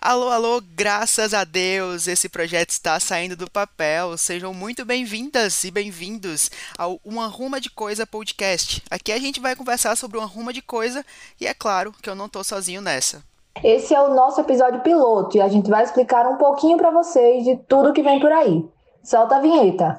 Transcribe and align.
Alô, 0.00 0.28
alô, 0.30 0.62
graças 0.76 1.34
a 1.34 1.42
Deus 1.42 2.06
esse 2.06 2.28
projeto 2.28 2.70
está 2.70 3.00
saindo 3.00 3.34
do 3.34 3.50
papel. 3.50 4.16
Sejam 4.16 4.54
muito 4.54 4.84
bem-vindas 4.84 5.64
e 5.64 5.72
bem-vindos 5.72 6.50
ao 6.78 7.00
Uma 7.04 7.26
Ruma 7.26 7.60
de 7.60 7.68
Coisa 7.68 8.06
podcast. 8.06 8.80
Aqui 8.88 9.10
a 9.10 9.18
gente 9.18 9.40
vai 9.40 9.56
conversar 9.56 9.96
sobre 9.96 10.16
uma 10.16 10.26
ruma 10.26 10.52
de 10.52 10.62
coisa 10.62 11.04
e 11.40 11.48
é 11.48 11.52
claro 11.52 11.92
que 12.00 12.08
eu 12.08 12.14
não 12.14 12.28
tô 12.28 12.44
sozinho 12.44 12.80
nessa. 12.80 13.24
Esse 13.62 13.92
é 13.92 14.00
o 14.00 14.14
nosso 14.14 14.40
episódio 14.40 14.80
piloto 14.82 15.36
e 15.36 15.40
a 15.40 15.48
gente 15.48 15.68
vai 15.68 15.82
explicar 15.82 16.28
um 16.28 16.36
pouquinho 16.36 16.76
para 16.76 16.92
vocês 16.92 17.42
de 17.44 17.56
tudo 17.68 17.92
que 17.92 18.02
vem 18.02 18.20
por 18.20 18.30
aí. 18.30 18.64
Solta 19.02 19.36
a 19.36 19.40
vinheta. 19.40 19.98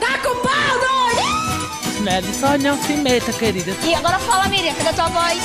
Tá 0.00 0.18
com 0.18 0.34
pau, 0.42 0.76
é 2.08 2.22
só 2.32 2.58
não 2.58 2.76
se 2.82 2.94
meta, 2.94 3.32
querida. 3.32 3.72
E 3.84 3.94
agora 3.94 4.18
fala, 4.18 4.48
Miriam, 4.48 4.74
cadê 4.74 4.88
a 4.88 4.92
tua 4.92 5.08
voz? 5.08 5.42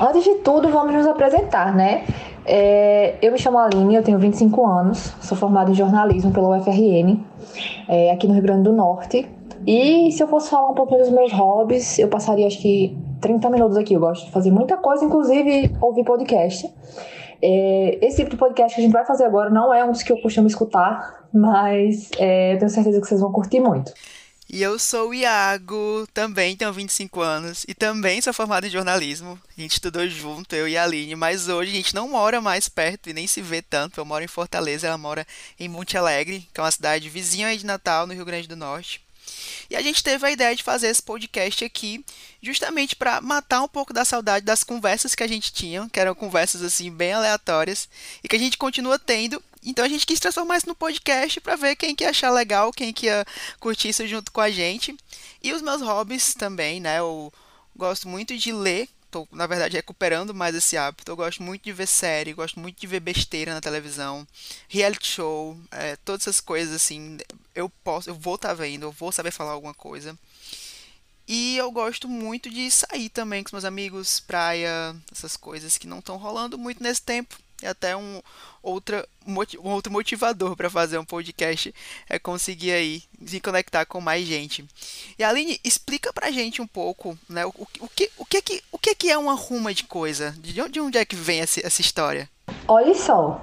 Antes 0.00 0.24
de 0.24 0.34
tudo, 0.36 0.68
vamos 0.68 0.92
nos 0.92 1.06
apresentar, 1.06 1.74
né? 1.74 2.04
É, 2.44 3.14
eu 3.22 3.32
me 3.32 3.38
chamo 3.38 3.58
Aline, 3.58 3.94
eu 3.94 4.02
tenho 4.02 4.18
25 4.18 4.66
anos, 4.66 5.14
sou 5.20 5.36
formada 5.36 5.70
em 5.70 5.74
jornalismo 5.74 6.32
pela 6.32 6.58
UFRN, 6.58 7.18
é, 7.88 8.10
aqui 8.10 8.26
no 8.26 8.34
Rio 8.34 8.42
Grande 8.42 8.64
do 8.64 8.72
Norte. 8.72 9.26
E 9.66 10.12
se 10.12 10.22
eu 10.22 10.28
fosse 10.28 10.50
falar 10.50 10.70
um 10.70 10.74
pouquinho 10.74 11.00
dos 11.00 11.10
meus 11.10 11.32
hobbies, 11.32 11.98
eu 11.98 12.08
passaria 12.08 12.46
acho 12.46 12.60
que 12.60 12.96
30 13.20 13.48
minutos 13.50 13.76
aqui. 13.76 13.94
Eu 13.94 14.00
gosto 14.00 14.26
de 14.26 14.32
fazer 14.32 14.50
muita 14.50 14.76
coisa, 14.76 15.04
inclusive 15.04 15.74
ouvir 15.80 16.04
podcast. 16.04 16.70
É, 17.40 17.98
esse 18.02 18.16
tipo 18.18 18.30
de 18.30 18.36
podcast 18.36 18.74
que 18.74 18.80
a 18.80 18.84
gente 18.84 18.92
vai 18.92 19.04
fazer 19.04 19.24
agora 19.24 19.48
não 19.48 19.72
é 19.72 19.84
um 19.84 19.92
dos 19.92 20.02
que 20.02 20.12
eu 20.12 20.20
costumo 20.20 20.46
escutar, 20.46 21.24
mas 21.32 22.10
é, 22.18 22.54
eu 22.54 22.58
tenho 22.58 22.70
certeza 22.70 23.00
que 23.00 23.06
vocês 23.06 23.20
vão 23.20 23.32
curtir 23.32 23.60
muito. 23.60 23.92
E 24.48 24.62
eu 24.62 24.78
sou 24.78 25.08
o 25.08 25.14
Iago, 25.14 26.06
também 26.12 26.56
tenho 26.56 26.72
25 26.72 27.20
anos 27.20 27.64
e 27.66 27.74
também 27.74 28.20
sou 28.20 28.32
formado 28.32 28.66
em 28.66 28.70
jornalismo. 28.70 29.40
A 29.56 29.60
gente 29.60 29.72
estudou 29.72 30.06
junto, 30.08 30.54
eu 30.54 30.68
e 30.68 30.76
a 30.76 30.84
Aline, 30.84 31.16
mas 31.16 31.48
hoje 31.48 31.72
a 31.72 31.74
gente 31.74 31.94
não 31.94 32.08
mora 32.08 32.40
mais 32.40 32.68
perto 32.68 33.08
e 33.08 33.14
nem 33.14 33.26
se 33.26 33.40
vê 33.40 33.62
tanto. 33.62 33.98
Eu 33.98 34.04
moro 34.04 34.22
em 34.22 34.28
Fortaleza, 34.28 34.86
ela 34.86 34.98
mora 34.98 35.26
em 35.58 35.68
Monte 35.68 35.96
Alegre, 35.96 36.46
que 36.52 36.60
é 36.60 36.62
uma 36.62 36.70
cidade 36.70 37.08
vizinha 37.08 37.48
aí 37.48 37.56
de 37.56 37.66
Natal, 37.66 38.06
no 38.06 38.12
Rio 38.12 38.24
Grande 38.24 38.46
do 38.46 38.56
Norte. 38.56 39.04
E 39.70 39.76
a 39.76 39.82
gente 39.82 40.02
teve 40.02 40.26
a 40.26 40.30
ideia 40.30 40.54
de 40.54 40.62
fazer 40.62 40.88
esse 40.88 41.02
podcast 41.02 41.64
aqui 41.64 42.04
justamente 42.42 42.94
para 42.94 43.20
matar 43.20 43.62
um 43.62 43.68
pouco 43.68 43.92
da 43.92 44.04
saudade 44.04 44.44
das 44.44 44.62
conversas 44.62 45.14
que 45.14 45.22
a 45.22 45.26
gente 45.26 45.52
tinha, 45.52 45.88
que 45.90 45.98
eram 45.98 46.14
conversas 46.14 46.62
assim 46.62 46.90
bem 46.90 47.12
aleatórias 47.12 47.88
e 48.22 48.28
que 48.28 48.36
a 48.36 48.38
gente 48.38 48.58
continua 48.58 48.98
tendo. 48.98 49.42
Então 49.64 49.84
a 49.84 49.88
gente 49.88 50.06
quis 50.06 50.20
transformar 50.20 50.58
isso 50.58 50.68
no 50.68 50.74
podcast 50.74 51.40
para 51.40 51.56
ver 51.56 51.74
quem 51.76 51.96
que 51.96 52.04
ia 52.04 52.10
achar 52.10 52.30
legal, 52.30 52.70
quem 52.70 52.92
que 52.92 53.06
ia 53.06 53.24
curtir 53.58 53.88
isso 53.88 54.06
junto 54.06 54.30
com 54.30 54.40
a 54.40 54.50
gente. 54.50 54.94
E 55.42 55.52
os 55.52 55.62
meus 55.62 55.80
hobbies 55.80 56.34
também, 56.34 56.80
né? 56.80 56.98
Eu 56.98 57.32
gosto 57.74 58.06
muito 58.06 58.36
de 58.36 58.52
ler, 58.52 58.88
tô, 59.10 59.26
na 59.32 59.46
verdade, 59.46 59.76
recuperando 59.76 60.34
mais 60.34 60.54
esse 60.54 60.76
hábito. 60.76 61.10
Eu 61.10 61.16
gosto 61.16 61.42
muito 61.42 61.62
de 61.62 61.72
ver 61.72 61.86
série, 61.86 62.34
gosto 62.34 62.60
muito 62.60 62.78
de 62.78 62.86
ver 62.86 63.00
besteira 63.00 63.54
na 63.54 63.60
televisão, 63.60 64.26
reality 64.68 65.06
show, 65.06 65.58
é, 65.70 65.96
todas 65.96 66.22
essas 66.22 66.40
coisas 66.40 66.74
assim. 66.74 67.18
Eu 67.54 67.68
posso, 67.68 68.10
eu 68.10 68.14
vou 68.14 68.34
estar 68.34 68.48
tá 68.48 68.54
vendo, 68.54 68.82
eu 68.82 68.92
vou 68.92 69.10
saber 69.12 69.30
falar 69.30 69.52
alguma 69.52 69.74
coisa. 69.74 70.18
E 71.26 71.56
eu 71.56 71.70
gosto 71.70 72.06
muito 72.06 72.50
de 72.50 72.70
sair 72.70 73.08
também 73.08 73.42
com 73.42 73.48
os 73.48 73.52
meus 73.52 73.64
amigos, 73.64 74.20
praia, 74.20 74.94
essas 75.10 75.38
coisas 75.38 75.78
que 75.78 75.86
não 75.86 76.00
estão 76.00 76.18
rolando 76.18 76.58
muito 76.58 76.82
nesse 76.82 77.00
tempo. 77.00 77.38
E 77.62 77.66
até 77.66 77.96
um, 77.96 78.20
outra, 78.62 79.06
um 79.26 79.70
outro 79.70 79.92
motivador 79.92 80.56
para 80.56 80.68
fazer 80.68 80.98
um 80.98 81.04
podcast 81.04 81.74
é 82.08 82.18
conseguir 82.18 82.72
aí 82.72 83.02
se 83.24 83.40
conectar 83.40 83.86
com 83.86 84.00
mais 84.00 84.26
gente. 84.26 84.66
E 85.18 85.24
Aline, 85.24 85.60
explica 85.64 86.12
pra 86.12 86.30
gente 86.30 86.60
um 86.60 86.66
pouco, 86.66 87.16
né, 87.28 87.46
o, 87.46 87.52
o, 87.80 87.88
que, 87.88 88.10
o, 88.18 88.24
que, 88.24 88.42
que, 88.42 88.62
o 88.72 88.78
que, 88.78 88.94
que 88.94 89.10
é 89.10 89.16
uma 89.16 89.34
ruma 89.34 89.72
de 89.72 89.84
coisa? 89.84 90.32
De 90.32 90.60
onde, 90.60 90.72
de 90.72 90.80
onde 90.80 90.98
é 90.98 91.04
que 91.04 91.16
vem 91.16 91.40
essa, 91.40 91.64
essa 91.64 91.80
história? 91.80 92.28
Olha 92.66 92.94
só, 92.94 93.42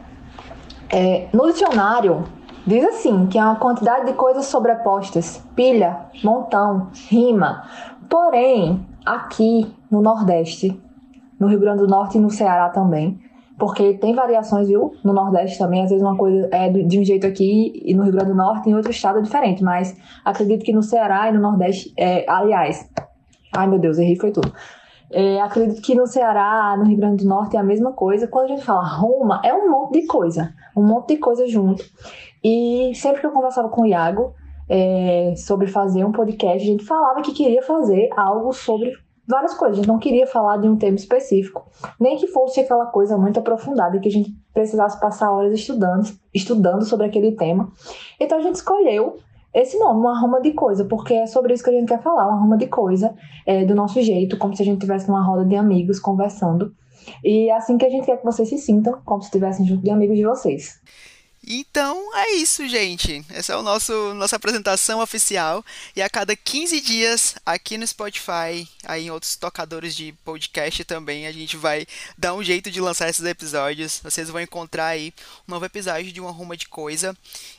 é, 0.89 1.29
no 1.33 1.51
dicionário 1.51 2.25
diz 2.65 2.83
assim 2.83 3.27
que 3.27 3.37
é 3.37 3.43
uma 3.43 3.55
quantidade 3.55 4.05
de 4.05 4.13
coisas 4.13 4.45
sobrepostas, 4.45 5.41
pilha, 5.55 6.05
montão, 6.23 6.91
rima. 7.07 7.63
Porém, 8.09 8.85
aqui 9.05 9.73
no 9.89 10.01
Nordeste, 10.01 10.79
no 11.39 11.47
Rio 11.47 11.59
Grande 11.59 11.79
do 11.79 11.87
Norte 11.87 12.17
e 12.17 12.21
no 12.21 12.29
Ceará 12.29 12.69
também, 12.69 13.19
porque 13.61 13.93
tem 13.93 14.15
variações, 14.15 14.67
viu? 14.67 14.91
No 15.03 15.13
Nordeste 15.13 15.59
também, 15.59 15.83
às 15.83 15.91
vezes 15.91 16.03
uma 16.03 16.17
coisa 16.17 16.49
é 16.51 16.67
de 16.67 16.99
um 16.99 17.03
jeito 17.03 17.27
aqui 17.27 17.71
e 17.85 17.93
no 17.93 18.01
Rio 18.01 18.13
Grande 18.13 18.31
do 18.31 18.35
Norte 18.35 18.67
em 18.67 18.73
outro 18.73 18.89
estado 18.89 19.19
é 19.19 19.21
diferente, 19.21 19.63
mas 19.63 19.95
acredito 20.25 20.65
que 20.65 20.73
no 20.73 20.81
Ceará 20.81 21.29
e 21.29 21.31
no 21.31 21.39
Nordeste, 21.39 21.93
é, 21.95 22.25
aliás, 22.27 22.89
ai 23.53 23.67
meu 23.67 23.77
Deus, 23.77 23.99
errei 23.99 24.15
foi 24.15 24.31
tudo. 24.31 24.51
É, 25.11 25.39
acredito 25.39 25.79
que 25.79 25.93
no 25.93 26.07
Ceará, 26.07 26.75
no 26.75 26.85
Rio 26.85 26.97
Grande 26.97 27.23
do 27.23 27.29
Norte 27.29 27.55
é 27.55 27.59
a 27.59 27.63
mesma 27.63 27.93
coisa. 27.93 28.27
Quando 28.27 28.45
a 28.45 28.47
gente 28.47 28.65
fala 28.65 28.83
Roma, 28.83 29.39
é 29.45 29.53
um 29.53 29.69
monte 29.69 29.99
de 29.99 30.07
coisa, 30.07 30.51
um 30.75 30.81
monte 30.81 31.09
de 31.09 31.17
coisa 31.17 31.45
junto. 31.45 31.83
E 32.43 32.91
sempre 32.95 33.21
que 33.21 33.27
eu 33.27 33.31
conversava 33.31 33.69
com 33.69 33.83
o 33.83 33.85
Iago 33.85 34.33
é, 34.67 35.35
sobre 35.37 35.67
fazer 35.67 36.03
um 36.03 36.11
podcast, 36.11 36.67
a 36.67 36.71
gente 36.71 36.83
falava 36.83 37.21
que 37.21 37.31
queria 37.31 37.61
fazer 37.61 38.09
algo 38.17 38.53
sobre 38.53 38.91
várias 39.27 39.53
coisas. 39.53 39.77
A 39.77 39.81
gente 39.81 39.87
não 39.87 39.99
queria 39.99 40.27
falar 40.27 40.57
de 40.57 40.67
um 40.67 40.75
tema 40.75 40.95
específico, 40.95 41.65
nem 41.99 42.17
que 42.17 42.27
fosse 42.27 42.59
aquela 42.59 42.85
coisa 42.87 43.17
muito 43.17 43.39
aprofundada 43.39 43.99
que 43.99 44.07
a 44.07 44.11
gente 44.11 44.35
precisasse 44.53 44.99
passar 44.99 45.31
horas 45.31 45.53
estudando, 45.53 46.09
estudando 46.33 46.83
sobre 46.85 47.07
aquele 47.07 47.33
tema. 47.33 47.71
Então 48.19 48.37
a 48.37 48.41
gente 48.41 48.55
escolheu 48.55 49.17
esse 49.53 49.77
nome, 49.77 49.99
uma 49.99 50.17
ruma 50.17 50.41
de 50.41 50.53
coisa, 50.53 50.85
porque 50.85 51.13
é 51.13 51.27
sobre 51.27 51.53
isso 51.53 51.63
que 51.63 51.69
a 51.69 51.73
gente 51.73 51.87
quer 51.87 52.01
falar, 52.01 52.27
uma 52.27 52.39
ruma 52.39 52.57
de 52.57 52.67
coisa, 52.67 53.13
é, 53.45 53.65
do 53.65 53.75
nosso 53.75 54.01
jeito, 54.01 54.37
como 54.37 54.55
se 54.55 54.61
a 54.61 54.65
gente 54.65 54.77
estivesse 54.77 55.09
numa 55.09 55.23
roda 55.23 55.43
de 55.43 55.55
amigos 55.55 55.99
conversando. 55.99 56.73
E 57.23 57.49
é 57.49 57.55
assim 57.55 57.77
que 57.77 57.85
a 57.85 57.89
gente 57.89 58.05
quer 58.05 58.17
que 58.17 58.23
vocês 58.23 58.47
se 58.47 58.57
sintam, 58.57 59.01
como 59.03 59.21
se 59.21 59.27
estivessem 59.27 59.65
junto 59.65 59.83
de 59.83 59.89
amigos 59.89 60.15
de 60.15 60.25
vocês. 60.25 60.79
Então 61.45 62.15
é 62.15 62.33
isso, 62.33 62.67
gente. 62.67 63.25
Essa 63.29 63.53
é 63.53 63.61
nosso 63.63 64.13
nossa 64.13 64.35
apresentação 64.35 64.99
oficial 64.99 65.65
e 65.95 66.01
a 66.01 66.07
cada 66.07 66.35
15 66.35 66.79
dias 66.79 67.35
aqui 67.43 67.79
no 67.79 67.87
Spotify, 67.87 68.67
aí 68.83 69.07
em 69.07 69.11
outros 69.11 69.35
tocadores 69.35 69.95
de 69.95 70.13
podcast 70.23 70.83
também, 70.83 71.25
a 71.25 71.31
gente 71.31 71.57
vai 71.57 71.87
dar 72.15 72.35
um 72.35 72.43
jeito 72.43 72.69
de 72.69 72.79
lançar 72.79 73.09
esses 73.09 73.25
episódios. 73.25 73.99
Vocês 74.03 74.29
vão 74.29 74.39
encontrar 74.39 74.87
aí 74.87 75.11
um 75.47 75.51
novo 75.51 75.65
episódio 75.65 76.11
de 76.11 76.21
uma 76.21 76.31
ruma 76.31 76.55
de 76.55 76.67
coisa. 76.67 77.17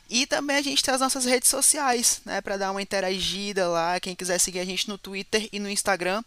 E 0.09 0.25
também 0.25 0.55
a 0.55 0.61
gente 0.61 0.81
tem 0.81 0.93
as 0.93 1.01
nossas 1.01 1.25
redes 1.25 1.49
sociais, 1.49 2.21
né, 2.23 2.39
para 2.39 2.55
dar 2.55 2.71
uma 2.71 2.81
interagida 2.81 3.67
lá, 3.67 3.99
quem 3.99 4.15
quiser 4.15 4.39
seguir 4.39 4.59
a 4.59 4.65
gente 4.65 4.87
no 4.87 4.97
Twitter 4.97 5.49
e 5.51 5.59
no 5.59 5.69
Instagram 5.69 6.23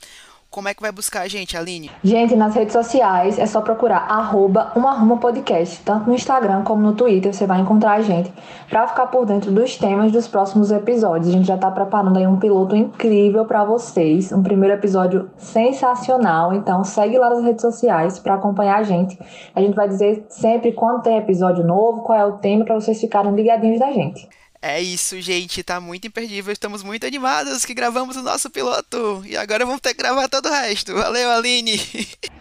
como 0.57 0.69
é 0.69 0.75
que 0.75 0.81
vai 0.81 0.91
buscar 0.91 1.21
a 1.21 1.29
gente, 1.29 1.55
Aline? 1.55 1.91
Gente, 2.03 2.35
nas 2.35 2.55
redes 2.55 2.73
sociais 2.73 3.39
é 3.39 3.45
só 3.45 3.61
procurar 3.61 4.07
arroba 4.09 4.73
podcast. 5.21 5.83
Tanto 5.85 6.09
no 6.09 6.15
Instagram 6.15 6.63
como 6.63 6.81
no 6.81 6.95
Twitter 6.95 7.35
você 7.35 7.45
vai 7.45 7.61
encontrar 7.61 7.93
a 7.93 8.01
gente 8.01 8.33
para 8.67 8.89
ficar 8.89 9.09
por 9.09 9.27
dentro 9.27 9.53
dos 9.53 9.77
temas 9.77 10.11
dos 10.11 10.27
próximos 10.27 10.73
episódios. 10.73 11.29
A 11.29 11.33
gente 11.33 11.47
já 11.47 11.59
tá 11.59 11.71
preparando 11.71 12.19
aí 12.19 12.27
um 12.27 12.39
piloto 12.39 12.75
incrível 12.75 13.45
para 13.45 13.65
vocês, 13.65 14.33
um 14.33 14.43
primeiro 14.43 14.75
episódio 14.75 15.31
sensacional. 15.37 16.55
Então 16.55 16.83
segue 16.83 17.19
lá 17.19 17.29
nas 17.29 17.45
redes 17.45 17.61
sociais 17.61 18.19
para 18.19 18.37
acompanhar 18.37 18.79
a 18.79 18.83
gente. 18.83 19.19
A 19.55 19.61
gente 19.61 19.75
vai 19.75 19.87
dizer 19.87 20.25
sempre 20.31 20.73
quando 20.73 21.03
tem 21.03 21.19
episódio 21.19 21.67
novo, 21.67 22.01
qual 22.01 22.19
é 22.19 22.25
o 22.25 22.39
tema 22.39 22.65
para 22.65 22.77
vocês 22.77 22.99
ficarem 22.99 23.35
ligadinhos 23.35 23.79
da 23.79 23.93
gente. 23.93 24.27
É 24.69 24.83
isso, 24.83 25.21
gente, 25.21 25.63
tá 25.63 25.81
muito 25.81 26.09
imperdível. 26.09 26.53
Estamos 26.53 26.83
muito 26.83 27.07
animados 27.07 27.65
que 27.65 27.73
gravamos 27.73 28.17
o 28.17 28.23
nosso 28.23 28.51
piloto. 28.51 29.23
E 29.25 29.37
agora 29.37 29.65
vamos 29.65 29.81
ter 29.81 29.95
que 29.95 30.03
gravar 30.03 30.29
todo 30.29 30.47
o 30.47 30.53
resto. 30.53 30.93
Valeu, 30.93 31.31
Aline! 31.31 31.79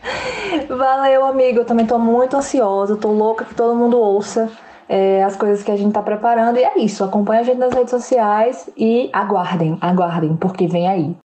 Valeu, 0.68 1.24
amigo. 1.24 1.60
Eu 1.60 1.66
também 1.66 1.86
tô 1.86 2.00
muito 2.00 2.36
ansiosa, 2.36 2.98
tô 2.98 3.12
louca 3.12 3.46
que 3.46 3.54
todo 3.54 3.78
mundo 3.78 4.00
ouça 4.00 4.52
é, 4.90 5.24
as 5.24 5.36
coisas 5.36 5.64
que 5.64 5.70
a 5.70 5.78
gente 5.78 5.94
tá 5.94 6.02
preparando. 6.02 6.58
E 6.58 6.64
é 6.64 6.80
isso. 6.80 7.04
Acompanha 7.04 7.42
a 7.42 7.44
gente 7.44 7.60
nas 7.60 7.74
redes 7.74 7.92
sociais 7.92 8.70
e 8.76 9.08
aguardem, 9.14 9.78
aguardem, 9.80 10.36
porque 10.36 10.68
vem 10.68 10.88
aí. 10.88 11.16